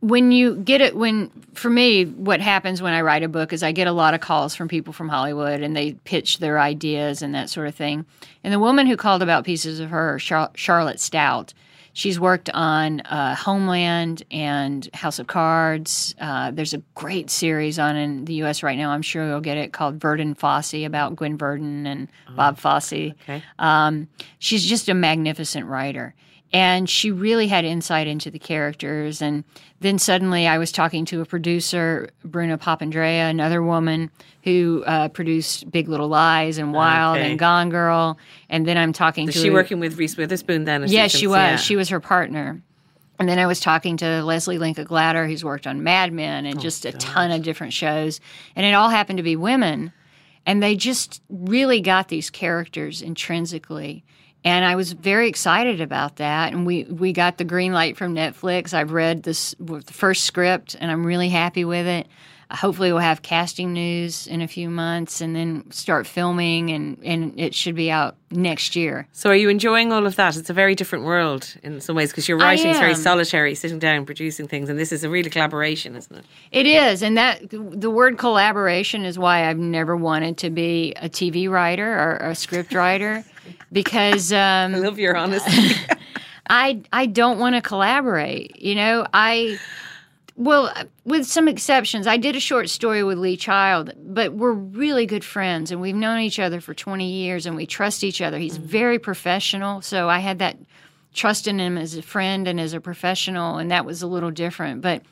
[0.00, 3.62] When you get it, when for me, what happens when I write a book is
[3.64, 7.20] I get a lot of calls from people from Hollywood and they pitch their ideas
[7.20, 8.06] and that sort of thing.
[8.44, 11.52] And the woman who called about Pieces of Her, Char- Charlotte Stoudt,
[11.98, 16.14] She's worked on uh, Homeland and House of Cards.
[16.20, 18.62] Uh, there's a great series on in the U.S.
[18.62, 18.90] right now.
[18.90, 22.06] I'm sure you'll get it called Verdon Fosse about Gwen Verdon and
[22.36, 22.92] Bob Fosse.
[22.92, 23.42] Okay.
[23.58, 24.06] Um,
[24.38, 26.14] she's just a magnificent writer.
[26.50, 29.20] And she really had insight into the characters.
[29.20, 29.44] And
[29.80, 34.10] then suddenly I was talking to a producer, Bruna Papandrea, another woman
[34.44, 37.28] who uh, produced Big Little Lies and Wild Okay.
[37.30, 38.16] and Gone Girl.
[38.48, 40.84] And then I'm talking Is to she a- working with Reese Witherspoon then?
[40.88, 41.36] Yes, she was.
[41.36, 41.56] Yeah.
[41.56, 42.62] She was her partner.
[43.18, 46.58] And then I was talking to Leslie Linka Glatter, who's worked on Mad Men and
[46.58, 48.20] oh, just a ton of different shows.
[48.54, 49.92] And it all happened to be women.
[50.46, 54.04] And they just really got these characters intrinsically.
[54.44, 56.52] And I was very excited about that.
[56.52, 58.72] And we, we got the green light from Netflix.
[58.72, 62.06] I've read this the first script and I'm really happy with it.
[62.50, 67.38] Hopefully, we'll have casting news in a few months and then start filming, and, and
[67.38, 69.06] it should be out next year.
[69.12, 70.34] So, are you enjoying all of that?
[70.34, 73.78] It's a very different world in some ways because your writing is very solitary, sitting
[73.78, 76.24] down, producing things, and this is a real collaboration, isn't it?
[76.50, 81.08] It is, and that the word collaboration is why I've never wanted to be a
[81.10, 83.24] TV writer or a script writer
[83.72, 85.74] because um, I love your honesty.
[86.50, 88.60] I I don't want to collaborate.
[88.60, 89.58] You know, I
[90.38, 90.72] well,
[91.04, 95.24] with some exceptions, I did a short story with Lee Child, but we're really good
[95.24, 98.38] friends and we've known each other for 20 years and we trust each other.
[98.38, 98.68] He's mm-hmm.
[98.68, 100.56] very professional, so I had that
[101.12, 104.30] trust in him as a friend and as a professional, and that was a little
[104.30, 104.80] different.
[104.80, 105.02] But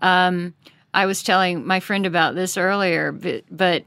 [0.00, 0.54] um,
[0.92, 3.84] I was telling my friend about this earlier, but, but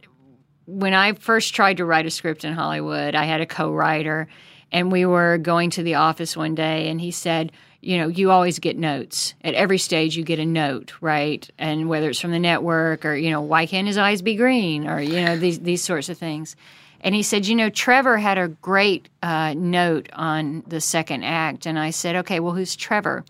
[0.67, 4.29] when I first tried to write a script in Hollywood, I had a co writer,
[4.71, 8.31] and we were going to the office one day, and he said, you know, you
[8.31, 10.17] always get notes at every stage.
[10.17, 11.47] You get a note, right?
[11.57, 14.87] And whether it's from the network or you know, why can't his eyes be green,
[14.87, 16.55] or you know, these these sorts of things.
[17.01, 21.65] And he said, you know, Trevor had a great uh, note on the second act,
[21.65, 23.23] and I said, okay, well, who's Trevor?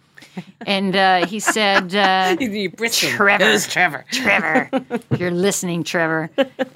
[0.66, 2.36] And uh, he said, uh,
[2.92, 3.46] Trevor.
[3.46, 4.06] Who's Trevor?
[4.12, 4.70] Trevor.
[5.18, 6.30] You're listening, Trevor.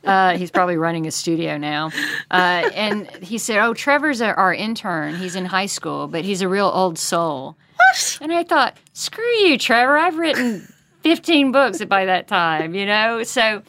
[0.04, 1.91] Uh, he's probably running a studio now.
[2.30, 5.15] Uh, and he said, oh, Trevor's our intern.
[5.15, 7.56] He's in high school, but he's a real old soul.
[7.75, 8.19] What?
[8.21, 9.97] And I thought, screw you, Trevor.
[9.97, 10.71] I've written
[11.04, 13.23] 15 books by that time, you know?
[13.23, 13.63] So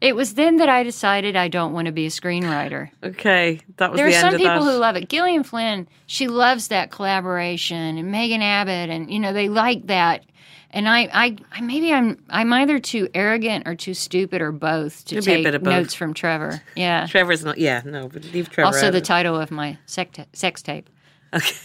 [0.00, 2.90] it was then that I decided I don't want to be a screenwriter.
[3.02, 4.72] Okay, that was there the are some people that.
[4.72, 5.08] who love it.
[5.08, 10.24] Gillian Flynn, she loves that collaboration, and Megan Abbott, and you know they like that.
[10.70, 15.06] And I, I, I maybe I'm, I'm either too arrogant or too stupid or both
[15.06, 15.62] to You'll take both.
[15.62, 16.62] notes from Trevor.
[16.76, 17.58] Yeah, Trevor's not.
[17.58, 18.66] Yeah, no, but leave Trevor.
[18.66, 19.04] Also, the it.
[19.04, 20.88] title of my sex, sex tape.
[21.32, 21.56] Okay.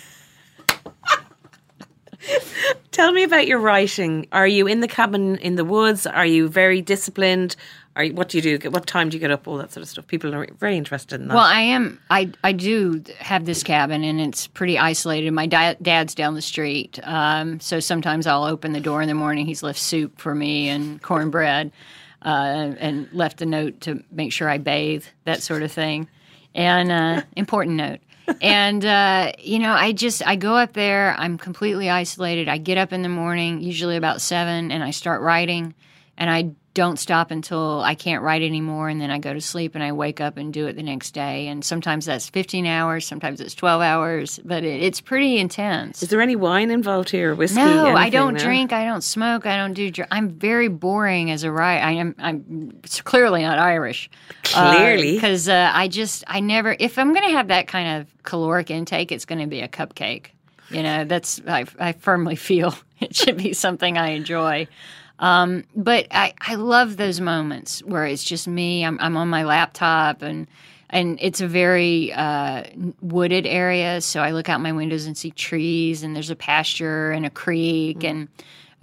[2.91, 4.27] Tell me about your writing.
[4.31, 6.05] Are you in the cabin in the woods?
[6.05, 7.55] Are you very disciplined?
[7.95, 8.69] Are you, what do you do?
[8.71, 9.47] What time do you get up?
[9.47, 10.07] All that sort of stuff.
[10.07, 11.35] People are very interested in that.
[11.35, 11.99] Well, I am.
[12.09, 15.31] I I do have this cabin, and it's pretty isolated.
[15.31, 19.13] My da- dad's down the street, um, so sometimes I'll open the door in the
[19.13, 19.45] morning.
[19.45, 21.71] He's left soup for me and cornbread,
[22.23, 26.07] uh, and left a note to make sure I bathe, that sort of thing.
[26.55, 27.99] And uh, important note.
[28.41, 31.15] And uh, you know, I just I go up there.
[31.17, 32.47] I'm completely isolated.
[32.47, 35.73] I get up in the morning, usually about seven, and I start writing.
[36.17, 39.75] And I don't stop until I can't write anymore, and then I go to sleep
[39.75, 41.47] and I wake up and do it the next day.
[41.47, 46.01] And sometimes that's 15 hours, sometimes it's 12 hours, but it, it's pretty intense.
[46.01, 47.35] Is there any wine involved here?
[47.35, 47.57] Whiskey?
[47.57, 48.39] No, anything, I don't no?
[48.39, 48.73] drink.
[48.73, 49.45] I don't smoke.
[49.45, 49.91] I don't do.
[49.91, 51.83] Dr- I'm very boring as a writer.
[51.85, 52.15] I am.
[52.17, 54.09] I'm clearly not Irish.
[54.43, 56.75] Clearly, because uh, uh, I just I never.
[56.79, 59.67] If I'm going to have that kind of caloric intake, it's going to be a
[59.67, 60.27] cupcake.
[60.69, 64.67] You know, that's I, I firmly feel it should be something I enjoy.
[65.19, 68.83] Um, but I, I love those moments where it's just me.
[68.83, 70.47] I'm, I'm on my laptop and
[70.93, 72.63] and it's a very uh,
[73.01, 73.99] wooded area.
[73.99, 77.31] So I look out my windows and see trees, and there's a pasture and a
[77.31, 78.07] creek, mm-hmm.
[78.07, 78.27] and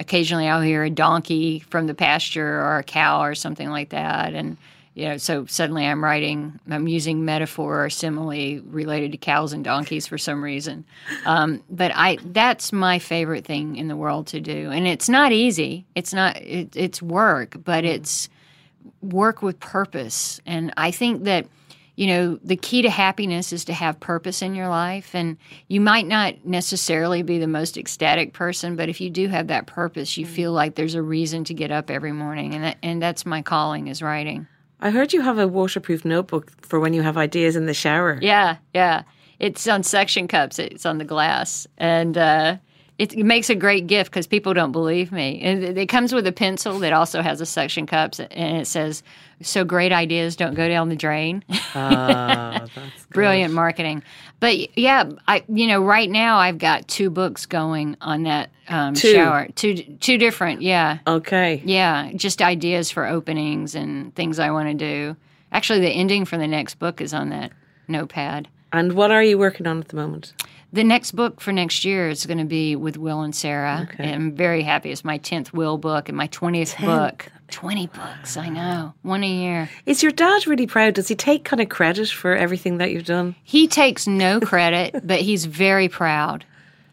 [0.01, 4.35] occasionally I'll hear a donkey from the pasture or a cow or something like that,
[4.35, 4.57] and
[4.95, 9.65] you know, so suddenly I'm writing, I'm using metaphor or simile related to cows and
[9.65, 10.85] donkeys for some reason.
[11.25, 15.33] Um, but I, that's my favorite thing in the world to do, and it's not
[15.33, 15.87] easy.
[15.95, 18.29] It's not, it, it's work, but it's
[19.01, 20.41] work with purpose.
[20.45, 21.47] And I think that,
[21.95, 25.15] you know, the key to happiness is to have purpose in your life.
[25.15, 25.37] And
[25.69, 29.67] you might not necessarily be the most ecstatic person, but if you do have that
[29.67, 33.03] purpose, you feel like there's a reason to get up every morning, and that, and
[33.03, 34.47] that's my calling is writing.
[34.81, 38.19] I heard you have a waterproof notebook for when you have ideas in the shower.
[38.23, 39.03] Yeah, yeah.
[39.39, 40.59] It's on suction cups.
[40.59, 42.57] It's on the glass, and uh,
[43.01, 45.41] it, it, makes a great gift because people don't believe me.
[45.41, 49.03] And it comes with a pencil that also has a suction cups, and it says,
[49.41, 51.43] "So great ideas don't go down the drain."
[51.75, 52.67] Ah,
[53.11, 54.03] Brilliant marketing.
[54.39, 58.93] But yeah, I you know right now I've got two books going on that um,
[58.93, 59.15] two.
[59.15, 59.49] shower.
[59.55, 60.61] Two two different.
[60.61, 60.99] Yeah.
[61.07, 61.63] Okay.
[61.65, 65.17] Yeah, just ideas for openings and things I want to do.
[65.53, 67.51] Actually, the ending for the next book is on that
[67.89, 68.47] notepad.
[68.75, 70.35] And what are you working on at the moment?
[70.73, 73.89] The next book for next year is going to be with Will and Sarah.
[73.91, 74.05] Okay.
[74.05, 74.91] And I'm very happy.
[74.93, 76.87] It's my 10th Will book and my 20th 10th.
[76.87, 77.27] book.
[77.51, 78.95] 20 books, I know.
[79.03, 79.69] One a year.
[79.85, 80.95] Is your dad really proud?
[80.95, 83.35] Does he take kind of credit for everything that you've done?
[83.43, 86.45] He takes no credit, but he's very proud.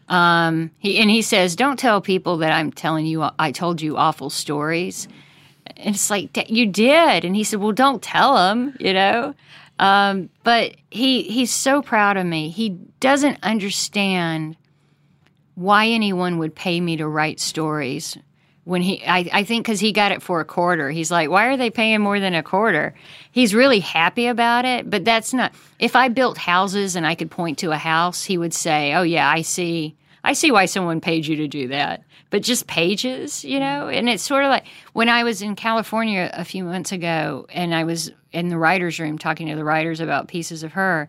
[0.08, 3.28] Um, he and he says, "Don't tell people that I'm telling you.
[3.38, 5.06] I told you awful stories."
[5.76, 9.34] And it's like you did, and he said, "Well, don't tell them," you know.
[9.78, 12.50] Um, but he he's so proud of me.
[12.50, 12.70] He
[13.00, 14.56] doesn't understand
[15.54, 18.16] why anyone would pay me to write stories
[18.64, 20.90] when he I, I think because he got it for a quarter.
[20.90, 22.94] He's like why are they paying more than a quarter?
[23.32, 27.30] He's really happy about it but that's not if i built houses and i could
[27.30, 31.00] point to a house he would say oh yeah i see i see why someone
[31.00, 33.88] paid you to do that but just pages you know?
[33.88, 37.74] And it's sort of like when i was in california a few months ago and
[37.74, 41.08] i was in the writers room talking to the writers about pieces of her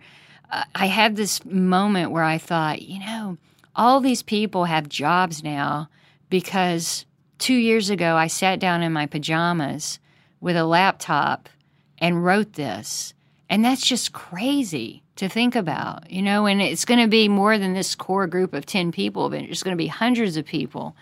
[0.52, 3.38] uh, i had this moment where i thought you know
[3.76, 5.90] all these people have jobs now
[6.30, 7.06] because
[7.40, 10.00] two years ago, I sat down in my pajamas
[10.42, 11.50] with a laptop
[11.98, 13.14] and wrote this.
[13.50, 17.58] And that's just crazy to think about, you know, and it's going to be more
[17.58, 20.96] than this core group of 10 people, but it's going to be hundreds of people.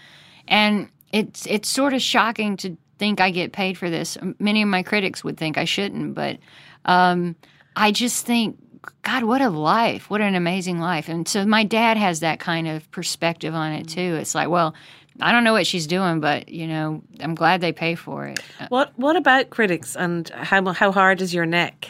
[0.48, 4.18] And it's it's sort of shocking to think I get paid for this.
[4.40, 6.40] Many of my critics would think I shouldn't, but
[6.86, 7.36] um,
[7.76, 8.58] I just think,
[9.04, 10.10] God, what a life!
[10.10, 11.10] What an amazing life!
[11.10, 14.18] And so my dad has that kind of perspective on it too.
[14.20, 14.74] It's like, well,
[15.22, 18.40] I don't know what she's doing, but you know, I'm glad they pay for it.
[18.70, 21.88] What What about critics and how how hard is your neck?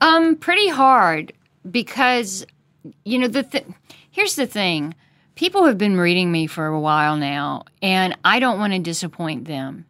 [0.00, 1.32] Um, pretty hard
[1.70, 2.46] because
[3.04, 3.66] you know the th-
[4.10, 4.94] here's the thing:
[5.34, 9.46] people have been reading me for a while now, and I don't want to disappoint
[9.46, 9.86] them.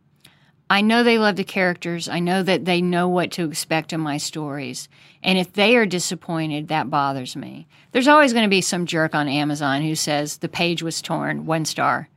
[0.68, 2.08] I know they love the characters.
[2.08, 4.88] I know that they know what to expect in my stories.
[5.22, 7.68] And if they are disappointed, that bothers me.
[7.92, 11.46] There's always going to be some jerk on Amazon who says the page was torn,
[11.46, 12.08] one star.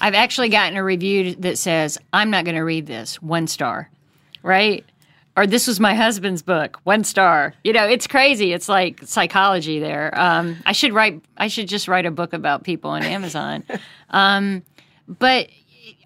[0.00, 3.90] I've actually gotten a review that says, I'm not going to read this, one star,
[4.44, 4.84] right?
[5.38, 7.54] Or this was my husband's book, one star.
[7.62, 8.52] You know, it's crazy.
[8.52, 10.10] It's like psychology there.
[10.18, 13.62] Um, I should write, I should just write a book about people on Amazon.
[14.10, 14.64] um,
[15.06, 15.48] but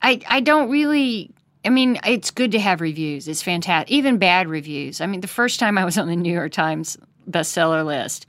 [0.03, 1.30] I, I don't really,
[1.64, 3.26] I mean, it's good to have reviews.
[3.26, 3.91] It's fantastic.
[3.91, 5.01] Even bad reviews.
[5.01, 6.99] I mean, the first time I was on the New York Times
[7.30, 8.26] bestseller list,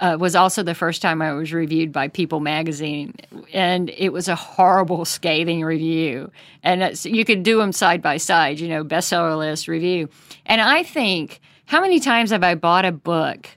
[0.00, 3.14] uh, was also the first time I was reviewed by People magazine,
[3.52, 6.30] and it was a horrible, scathing review.
[6.62, 10.08] And you could do them side by side, you know, bestseller list review.
[10.46, 13.48] And I think, how many times have I bought a book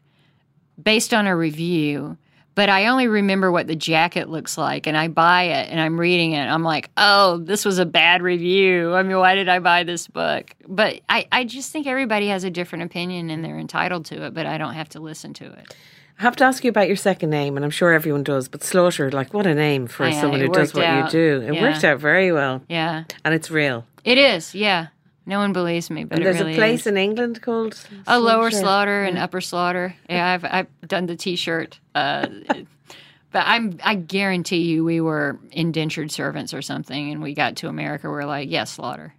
[0.82, 2.18] based on a review?
[2.54, 5.98] But I only remember what the jacket looks like, and I buy it and I'm
[5.98, 6.46] reading it.
[6.46, 8.94] I'm like, oh, this was a bad review.
[8.94, 10.54] I mean, why did I buy this book?
[10.68, 14.34] But I, I just think everybody has a different opinion and they're entitled to it,
[14.34, 15.74] but I don't have to listen to it.
[16.22, 18.62] I have to ask you about your second name, and I'm sure everyone does, but
[18.64, 21.06] Slaughter, like what a name for yeah, someone who does what out.
[21.06, 21.48] you do.
[21.48, 21.62] It yeah.
[21.64, 22.62] worked out very well.
[22.70, 23.06] Yeah.
[23.26, 23.88] And it's real.
[24.06, 24.90] It is, yeah.
[25.26, 26.88] No one believes me, but there's really a place is.
[26.88, 29.96] in England called a Lower Slaughter and Upper Slaughter.
[30.08, 31.80] Yeah, I've I've done the T-shirt.
[31.96, 32.28] Uh,
[33.32, 37.68] but I'm I guarantee you, we were indentured servants or something, and we got to
[37.68, 38.08] America.
[38.08, 39.16] We're like, yes, yeah, Slaughter.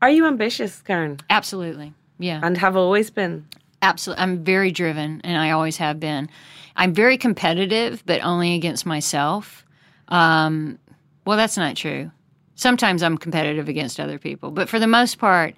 [0.00, 1.18] Are you ambitious, Karin?
[1.28, 1.92] Absolutely.
[2.18, 2.40] Yeah.
[2.42, 3.46] And have always been.
[3.82, 4.22] Absolutely.
[4.22, 6.28] I'm very driven, and I always have been.
[6.76, 9.64] I'm very competitive, but only against myself.
[10.08, 10.78] Um,
[11.24, 12.10] well, that's not true.
[12.54, 15.54] Sometimes I'm competitive against other people, but for the most part,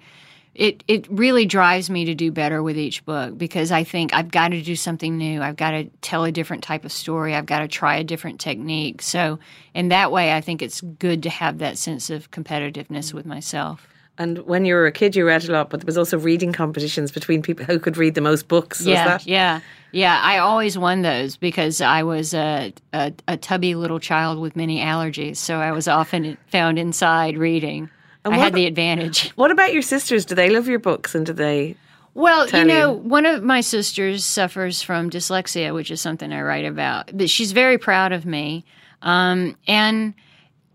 [0.53, 4.29] it it really drives me to do better with each book because I think I've
[4.29, 5.41] got to do something new.
[5.41, 7.33] I've got to tell a different type of story.
[7.33, 9.01] I've got to try a different technique.
[9.01, 9.39] So,
[9.73, 13.87] in that way, I think it's good to have that sense of competitiveness with myself.
[14.21, 16.53] And when you were a kid, you read a lot, but there was also reading
[16.53, 18.85] competitions between people who could read the most books.
[18.85, 19.61] Yeah, yeah,
[19.91, 20.21] yeah.
[20.21, 24.79] I always won those because I was a, a, a tubby little child with many
[24.79, 27.89] allergies, so I was often found inside reading.
[28.23, 29.29] And I had the advantage.
[29.35, 30.23] What about your sisters?
[30.23, 31.75] Do they love your books, and do they?
[32.13, 32.97] Well, you know, you?
[32.99, 37.09] one of my sisters suffers from dyslexia, which is something I write about.
[37.17, 38.65] But she's very proud of me,
[39.01, 40.13] um, and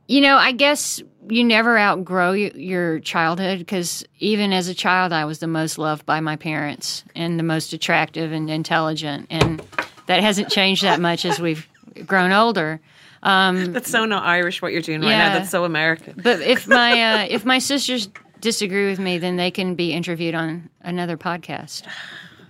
[0.09, 5.25] you know, I guess you never outgrow your childhood because even as a child, I
[5.25, 9.63] was the most loved by my parents and the most attractive and intelligent, and
[10.07, 11.67] that hasn't changed that much as we've
[12.07, 12.81] grown older.
[13.23, 15.39] Um, That's so not Irish what you're doing right now.
[15.39, 16.21] That's so American.
[16.23, 18.09] But if my uh, if my sisters
[18.41, 21.83] disagree with me, then they can be interviewed on another podcast.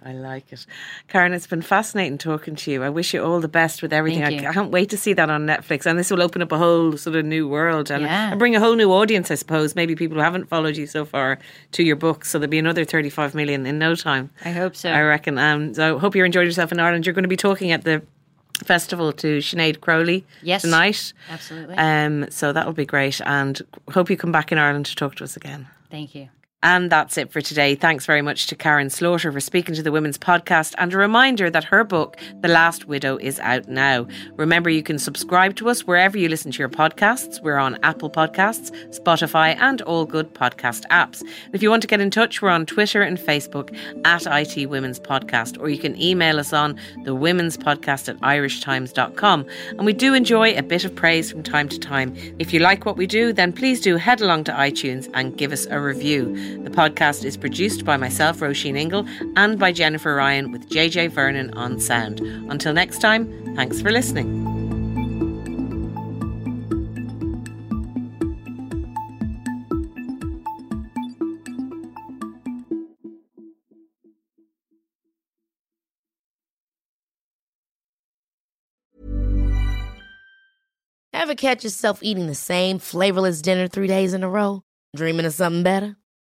[0.07, 0.65] I like it.
[1.09, 2.85] Karin, it's been fascinating talking to you.
[2.85, 4.23] I wish you all the best with everything.
[4.23, 5.85] I, I, can't wait to see that on Netflix.
[5.85, 8.31] And this will open up a whole sort of new world and, yeah.
[8.31, 9.75] and, bring a whole new audience, I suppose.
[9.75, 11.41] Maybe people who haven't followed you so far
[11.73, 12.31] to your books.
[12.31, 14.31] So there'll be another 35 million in no time.
[14.45, 14.93] I hope so.
[14.93, 15.39] I reckon.
[15.39, 17.05] Um, so I hope you enjoyed yourself in Ireland.
[17.05, 18.01] You're going to be talking at the
[18.63, 21.13] festival to Sinead Crowley yes, tonight.
[21.29, 21.75] Absolutely.
[21.75, 23.21] Um, so that'll be great.
[23.23, 25.67] And hope you come back in Ireland to talk to us again.
[25.91, 26.29] Thank you.
[26.63, 27.75] And that's it for today.
[27.75, 30.75] Thanks very much to Karin Slaughter for speaking to the Women's Podcast.
[30.79, 34.07] And a reminder that her book, The Last Widow, is out now.
[34.37, 37.43] Remember, you can subscribe to us wherever you listen to your podcasts.
[37.43, 41.23] We're on Apple Podcasts, Spotify, and all good podcast apps.
[41.53, 43.77] If you want to get in touch, we're on Twitter and Facebook
[44.07, 49.47] at IT Women's Podcast, or you can email us on the Women's Podcast at irishtimes.com.
[49.71, 52.17] And we do enjoy a bit of praise from time to time.
[52.39, 55.53] If you like what we do, then please do head along to iTunes and give
[55.53, 56.46] us a review.
[56.65, 61.53] The podcast is produced by myself, Róisín Ingle, and by Jennifer Ryan with JJ Vernon
[61.55, 62.21] on sound.
[62.21, 64.57] Until next time, thanks for listening.
[81.13, 84.63] Ever catch yourself eating the same flavorless dinner three days in a row?
[84.95, 85.97] Dreaming of something better?